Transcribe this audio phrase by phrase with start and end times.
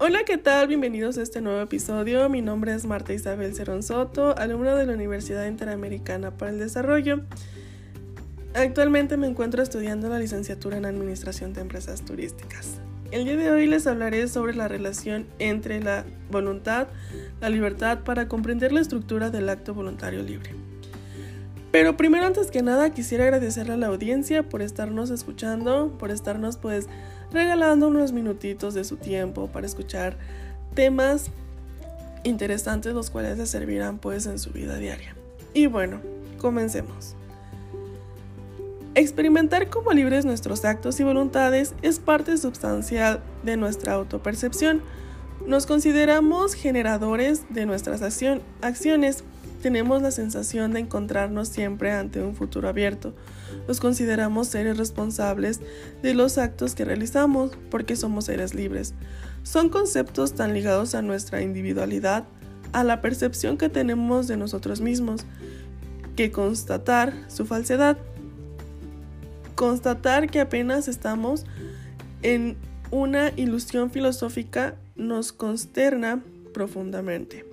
[0.00, 0.68] Hola, ¿qué tal?
[0.68, 2.28] Bienvenidos a este nuevo episodio.
[2.28, 7.22] Mi nombre es Marta Isabel Cerón Soto, alumna de la Universidad Interamericana para el Desarrollo.
[8.54, 12.80] Actualmente me encuentro estudiando la licenciatura en Administración de Empresas Turísticas.
[13.10, 16.86] El día de hoy les hablaré sobre la relación entre la voluntad,
[17.40, 20.52] la libertad para comprender la estructura del acto voluntario libre.
[21.72, 26.56] Pero primero, antes que nada, quisiera agradecerle a la audiencia por estarnos escuchando, por estarnos
[26.56, 26.86] pues
[27.32, 30.16] regalando unos minutitos de su tiempo para escuchar
[30.74, 31.30] temas
[32.24, 35.14] interesantes los cuales les servirán pues en su vida diaria.
[35.54, 36.00] Y bueno,
[36.38, 37.14] comencemos.
[38.94, 44.82] Experimentar como libres nuestros actos y voluntades es parte sustancial de nuestra autopercepción.
[45.46, 49.24] Nos consideramos generadores de nuestras acciones
[49.62, 53.14] tenemos la sensación de encontrarnos siempre ante un futuro abierto.
[53.66, 55.60] Nos consideramos seres responsables
[56.00, 58.94] de los actos que realizamos porque somos seres libres.
[59.42, 62.24] Son conceptos tan ligados a nuestra individualidad,
[62.72, 65.24] a la percepción que tenemos de nosotros mismos,
[66.14, 67.98] que constatar su falsedad.
[69.56, 71.46] Constatar que apenas estamos
[72.22, 72.56] en
[72.90, 76.22] una ilusión filosófica nos consterna
[76.52, 77.44] profundamente.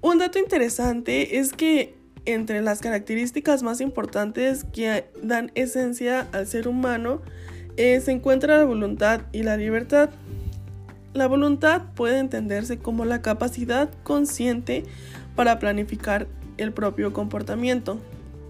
[0.00, 6.68] Un dato interesante es que entre las características más importantes que dan esencia al ser
[6.68, 7.20] humano
[7.76, 10.10] eh, se encuentra la voluntad y la libertad.
[11.14, 14.84] La voluntad puede entenderse como la capacidad consciente
[15.36, 17.98] para planificar el propio comportamiento,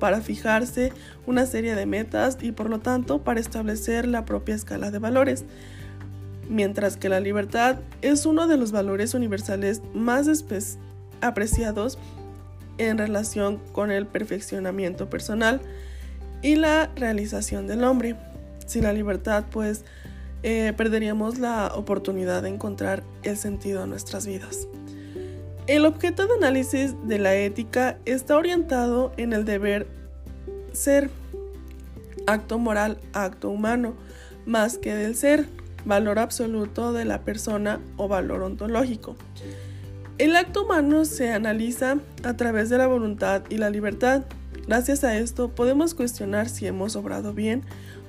[0.02, 0.92] para fijarse
[1.28, 5.44] una serie de metas y por lo tanto para establecer la propia escala de valores.
[6.48, 10.26] Mientras que la libertad es uno de los valores universales más
[11.20, 12.00] apreciados
[12.78, 15.60] en relación con el perfeccionamiento personal
[16.42, 18.16] y la realización del hombre.
[18.66, 19.84] Sin la libertad, pues
[20.42, 24.66] eh, perderíamos la oportunidad de encontrar el sentido a nuestras vidas.
[25.72, 29.86] El objeto de análisis de la ética está orientado en el deber
[30.74, 31.08] ser,
[32.26, 33.94] acto moral, acto humano,
[34.44, 35.46] más que del ser,
[35.86, 39.16] valor absoluto de la persona o valor ontológico.
[40.18, 44.24] El acto humano se analiza a través de la voluntad y la libertad.
[44.66, 47.62] Gracias a esto podemos cuestionar si hemos obrado bien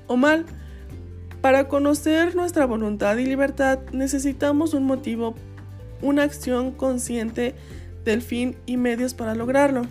[0.07, 0.45] o mal.
[1.39, 5.33] Para conocer nuestra voluntad y libertad necesitamos un motivo,
[6.03, 7.55] una acción consciente
[8.05, 9.83] del fin y medios para lograrlo.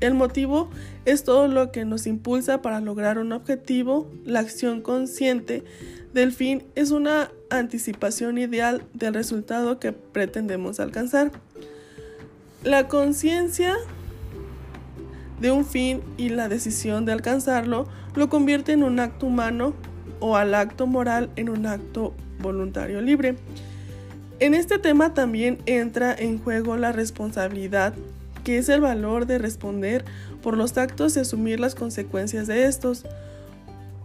[0.00, 0.68] El motivo
[1.06, 4.10] es todo lo que nos impulsa para lograr un objetivo.
[4.24, 5.64] La acción consciente
[6.12, 11.32] del fin es una anticipación ideal del resultado que pretendemos alcanzar.
[12.62, 13.76] La conciencia
[15.40, 19.74] de un fin y la decisión de alcanzarlo lo convierte en un acto humano
[20.20, 23.36] o al acto moral en un acto voluntario libre.
[24.40, 27.94] En este tema también entra en juego la responsabilidad,
[28.42, 30.04] que es el valor de responder
[30.42, 33.04] por los actos y asumir las consecuencias de estos.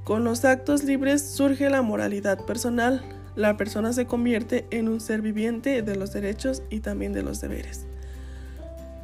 [0.03, 3.03] Con los actos libres surge la moralidad personal.
[3.35, 7.41] La persona se convierte en un ser viviente de los derechos y también de los
[7.41, 7.85] deberes.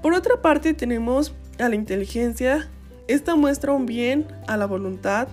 [0.01, 2.67] Por otra parte tenemos a la inteligencia.
[3.07, 5.27] Esta muestra un bien a la voluntad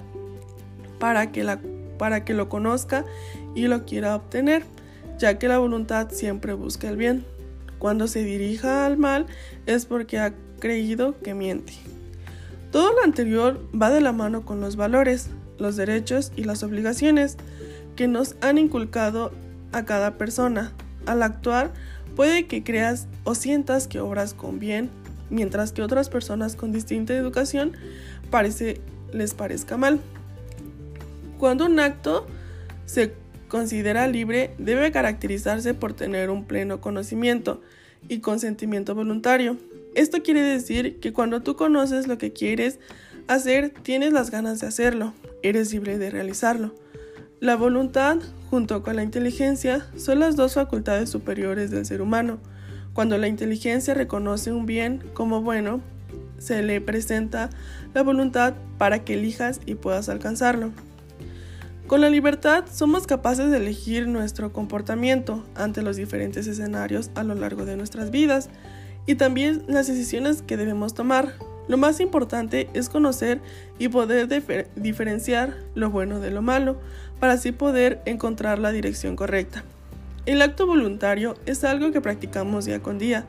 [0.99, 1.61] para que, la,
[1.99, 3.05] para que lo conozca
[3.55, 4.65] y lo quiera obtener,
[5.23, 7.25] ya que la voluntad siempre busca el bien.
[7.79, 9.27] Cuando se dirija al mal
[9.65, 11.73] es porque ha creído que miente.
[12.71, 15.29] Todo lo anterior va de la mano con los valores,
[15.59, 17.39] los derechos y las obligaciones
[17.97, 19.33] que nos han inculcado
[19.73, 20.73] a cada persona.
[21.07, 21.73] Al actuar,
[22.17, 24.91] Puede que creas o sientas que obras con bien,
[25.31, 27.73] mientras que otras personas con distinta educación
[28.31, 28.81] parece,
[29.13, 30.01] les parezca mal.
[31.39, 32.27] Cuando un acto
[32.85, 33.15] se
[33.53, 37.61] considera libre, debe caracterizarse por tener un pleno conocimiento
[38.09, 39.59] y consentimiento voluntario.
[39.95, 42.79] Esto quiere decir que cuando tú conoces lo que quieres
[43.29, 45.13] hacer, tienes las ganas de hacerlo,
[45.43, 46.75] eres libre de realizarlo.
[47.41, 52.39] La voluntad, junto con la inteligencia, son las dos facultades superiores del ser humano.
[52.95, 55.83] Cuando la inteligencia reconoce un bien como bueno,
[56.39, 57.51] se le presenta
[57.93, 60.73] la voluntad para que elijas y puedas alcanzarlo.
[61.93, 67.35] Con la libertad somos capaces de elegir nuestro comportamiento ante los diferentes escenarios a lo
[67.35, 68.49] largo de nuestras vidas
[69.05, 71.35] y también las decisiones que debemos tomar.
[71.69, 73.43] Lo más importante es conocer
[73.79, 74.27] y poder
[74.75, 76.81] diferenciar lo bueno de lo malo
[77.21, 79.63] para así poder encontrar la dirección correcta.
[80.25, 83.27] El acto voluntario es algo que practicamos día con día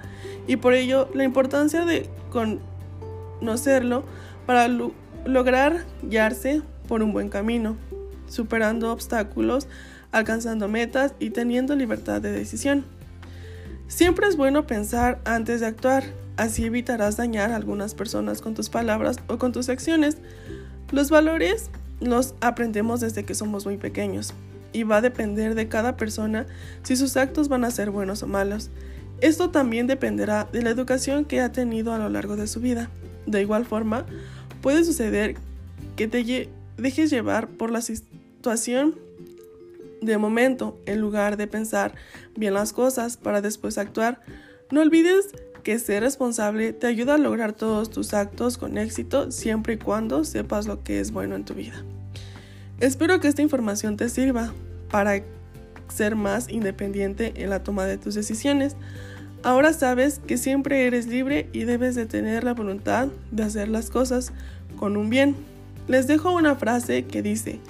[0.47, 2.09] y por ello la importancia de
[3.41, 4.05] conocerlo
[4.45, 4.69] para
[5.25, 7.75] lograr guiarse por un buen camino,
[8.33, 9.67] superando obstáculos
[10.13, 12.85] alcanzando metas y teniendo libertad de decisión.
[13.87, 16.03] Siempre es bueno pensar antes de actuar,
[16.37, 20.17] así evitarás dañar a algunas personas con tus palabras o con tus acciones.
[20.91, 21.69] Los valores
[21.99, 24.33] los aprendemos desde que somos muy pequeños
[24.71, 26.45] y va a depender de cada persona
[26.83, 28.69] si sus actos van a ser buenos o malos.
[29.19, 32.89] Esto también dependerá de la educación que ha tenido a lo largo de su vida.
[33.25, 34.05] De igual forma,
[34.61, 35.37] puede suceder
[35.95, 37.81] que te dejes llevar por la
[38.43, 38.95] situación
[40.01, 41.95] de momento en lugar de pensar
[42.35, 44.19] bien las cosas para después actuar.
[44.69, 45.27] No olvides
[45.63, 50.25] que ser responsable te ayuda a lograr todos tus actos con éxito siempre y cuando
[50.25, 51.85] sepas lo que es bueno en tu vida.
[52.81, 54.51] Espero que esta información te sirva
[54.91, 55.23] para
[55.87, 58.75] ser más independiente en la toma de tus decisiones.
[59.41, 63.89] Ahora sabes que siempre eres libre y debes de tener la voluntad de hacer las
[63.89, 64.33] cosas
[64.75, 65.33] con un bien.
[65.87, 67.61] Les dejo una frase que dice,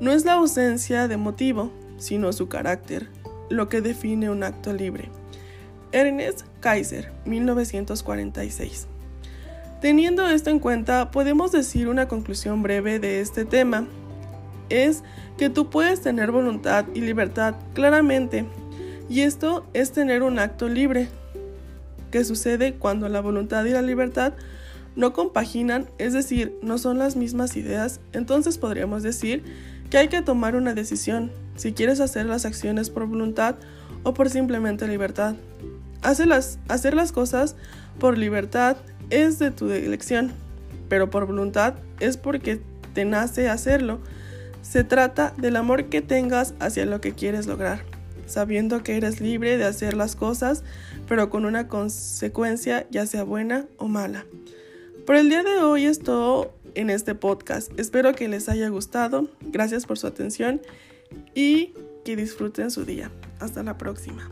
[0.00, 3.08] no es la ausencia de motivo, sino su carácter,
[3.50, 5.10] lo que define un acto libre.
[5.92, 8.86] Ernest Kaiser, 1946.
[9.80, 13.86] Teniendo esto en cuenta, podemos decir una conclusión breve de este tema
[14.68, 15.02] es
[15.36, 18.44] que tú puedes tener voluntad y libertad claramente.
[19.08, 21.08] Y esto es tener un acto libre,
[22.10, 24.34] que sucede cuando la voluntad y la libertad
[24.96, 29.44] no compaginan, es decir, no son las mismas ideas, entonces podríamos decir
[29.90, 33.56] que hay que tomar una decisión, si quieres hacer las acciones por voluntad
[34.02, 35.34] o por simplemente libertad.
[36.02, 37.56] Hacer las, hacer las cosas
[37.98, 38.76] por libertad
[39.10, 40.32] es de tu elección,
[40.88, 42.60] pero por voluntad es porque
[42.94, 44.00] te nace hacerlo.
[44.62, 47.84] Se trata del amor que tengas hacia lo que quieres lograr,
[48.26, 50.62] sabiendo que eres libre de hacer las cosas,
[51.08, 54.26] pero con una consecuencia ya sea buena o mala.
[55.06, 56.00] Por el día de hoy es
[56.78, 57.76] en este podcast.
[57.78, 59.28] Espero que les haya gustado.
[59.40, 60.62] Gracias por su atención
[61.34, 63.10] y que disfruten su día.
[63.40, 64.30] Hasta la próxima.